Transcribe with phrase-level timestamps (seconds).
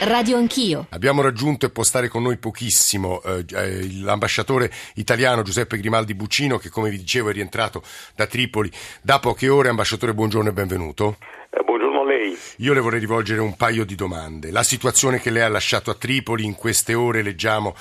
[0.00, 0.86] Radio Anch'io.
[0.90, 6.56] Abbiamo raggiunto e può stare con noi pochissimo eh, eh, l'ambasciatore italiano Giuseppe Grimaldi Buccino
[6.56, 7.82] che come vi dicevo è rientrato
[8.14, 8.70] da Tripoli
[9.02, 9.68] da poche ore.
[9.68, 11.18] Ambasciatore, buongiorno e benvenuto.
[11.50, 11.62] Eh,
[12.20, 12.38] lei.
[12.56, 14.50] Io le vorrei rivolgere un paio di domande.
[14.50, 17.74] La situazione che lei ha lasciato a Tripoli in queste ore leggiamo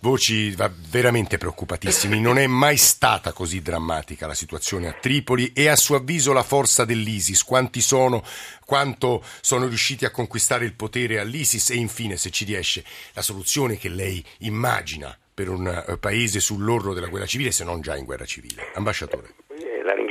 [0.00, 0.54] voci
[0.90, 2.20] veramente preoccupatissime.
[2.20, 6.42] Non è mai stata così drammatica la situazione a Tripoli e a suo avviso la
[6.42, 8.22] forza dell'ISIS, quanti sono,
[8.66, 12.84] quanto sono riusciti a conquistare il potere all'ISIS e infine, se ci riesce,
[13.14, 17.80] la soluzione che lei immagina per un eh, paese sull'orlo della guerra civile, se non
[17.80, 18.72] già in guerra civile.
[18.74, 19.43] Ambasciatore.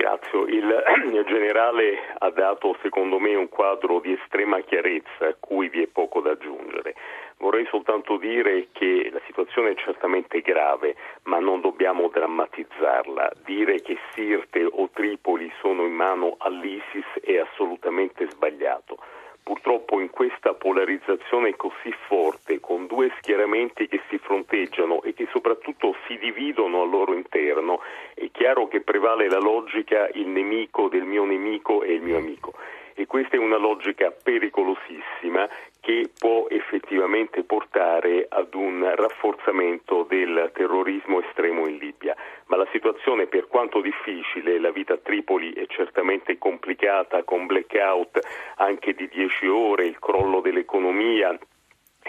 [0.03, 0.45] Ringrazio.
[0.47, 5.87] Il generale ha dato, secondo me, un quadro di estrema chiarezza a cui vi è
[5.87, 6.93] poco da aggiungere.
[7.37, 13.31] Vorrei soltanto dire che la situazione è certamente grave, ma non dobbiamo drammatizzarla.
[13.45, 18.97] Dire che Sirte o Tripoli sono in mano all'ISIS è assolutamente sbagliato.
[19.41, 21.93] Purtroppo in questa polarizzazione così
[22.23, 27.81] forte, con due schieramenti che si fronteggiano e che soprattutto si dividono al loro interno,
[28.13, 32.53] è chiaro che prevale la logica il nemico del mio nemico e il mio amico
[32.95, 35.49] e questa è una logica pericolosissima
[35.79, 42.15] che può effettivamente portare ad un rafforzamento del terrorismo estremo in Libia.
[42.47, 48.19] Ma la situazione, per quanto difficile, la vita a Tripoli è certamente complicata, con blackout
[48.57, 51.37] anche di 10 ore, il crollo dell'economia,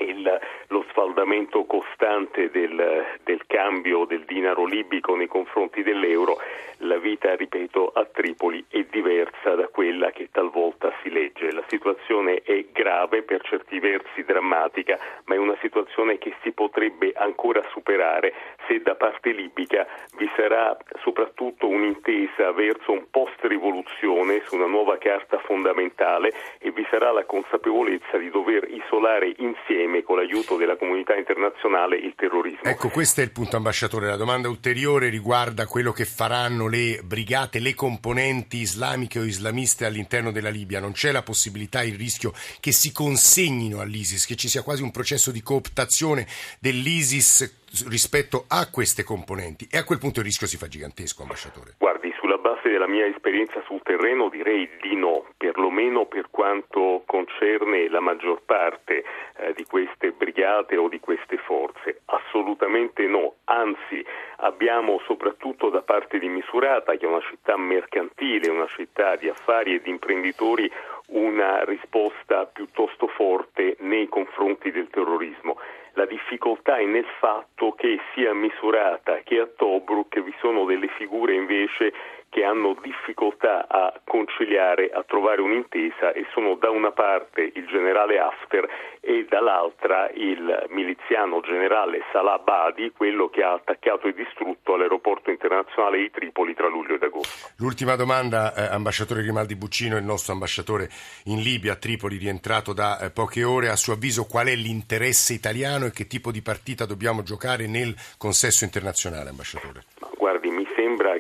[0.03, 6.39] il, lo sfaldamento costante del, del, cambio del dinaro libico nei confronti dell'euro,
[6.79, 11.53] la vita, ripeto, a Tripoli è diversa da quella che talvolta si legge.
[11.53, 17.13] La situazione è grave, per certi versi drammatica, ma è una situazione che si potrebbe
[17.17, 18.35] ancora superare
[18.69, 19.87] se da parte libica
[20.19, 27.11] vi sarà soprattutto un'intesa verso un post-rivoluzione su una nuova carta fondamentale e vi sarà
[27.11, 32.63] la consapevolezza di dover isolare insieme con l'aiuto della comunità internazionale il terrorismo.
[32.65, 34.07] Ecco, questo è il punto ambasciatore.
[34.07, 40.31] La domanda ulteriore riguarda quello che faranno le brigate, le componenti islamiche o islamiste all'interno
[40.31, 40.81] della Libia.
[40.81, 44.91] Non c'è la possibilità, il rischio che si consegnino all'ISIS, che ci sia quasi un
[44.91, 46.27] processo di cooptazione
[46.61, 51.75] dell'ISIS rispetto a queste componenti e a quel punto il rischio si fa gigantesco, ambasciatore.
[51.79, 57.89] Guardi, sulla base della mia esperienza sul terreno direi di no, perlomeno per quanto concerne
[57.89, 59.05] la maggior parte
[59.37, 62.03] eh, di queste brigate o di queste forze.
[62.07, 64.05] Assolutamente no, anzi
[64.39, 69.75] abbiamo soprattutto da parte di Misurata, che è una città mercantile, una città di affari
[69.75, 70.71] e di imprenditori,
[71.15, 75.59] una risposta piuttosto forte nei confronti del terrorismo.
[75.95, 81.35] La difficoltà è nel fatto che sia misurata che a Tobruk vi sono delle figure
[81.35, 81.93] invece
[82.35, 88.19] che hanno difficoltà a conciliare, a trovare un'intesa e sono da una parte il generale
[88.19, 88.69] Hafter
[88.99, 95.99] e dall'altra il miliziano generale Salah Badi, quello che ha attaccato e distrutto l'aeroporto internazionale
[95.99, 97.51] di Tripoli tra luglio ed agosto.
[97.59, 100.89] L'ultima domanda, eh, ambasciatore Grimaldi Buccino, il nostro ambasciatore
[101.27, 105.35] in Libia, a Tripoli, rientrato da eh, poche ore, a suo avviso qual è l'interesse
[105.35, 109.85] italiano e che tipo di partita dobbiamo giocare nel consesso internazionale, ambasciatore?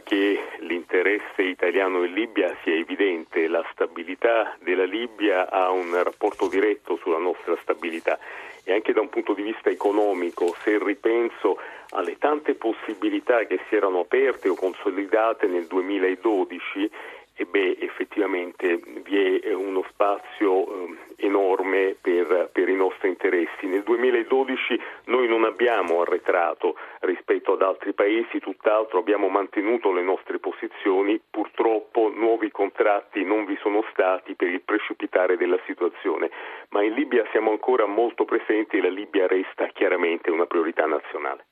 [0.04, 6.96] Che l'interesse italiano in Libia sia evidente, la stabilità della Libia ha un rapporto diretto
[6.96, 8.18] sulla nostra stabilità
[8.64, 11.58] e anche da un punto di vista economico, se ripenso
[11.90, 16.90] alle tante possibilità che si erano aperte o consolidate nel 2012
[17.36, 23.63] e beh, effettivamente vi è uno spazio eh, enorme per, per, i nostri interessi.
[23.94, 30.40] Nel 2012 noi non abbiamo arretrato rispetto ad altri paesi, tutt'altro abbiamo mantenuto le nostre
[30.40, 36.30] posizioni, purtroppo nuovi contratti non vi sono stati per il precipitare della situazione,
[36.70, 41.46] ma in Libia siamo ancora molto presenti e la Libia resta chiaramente una priorità nazionale.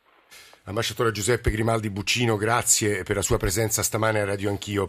[0.64, 4.80] Ambasciatore Giuseppe Grimaldi Buccino, grazie per la sua presenza stamane a Radio Anch'io.